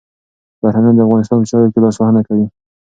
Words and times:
بهرنیان 0.61 0.95
د 0.95 0.99
افغانستان 1.05 1.37
په 1.41 1.47
چارو 1.51 1.71
کي 1.73 1.79
لاسوهنه 1.83 2.21
کوي. 2.27 2.45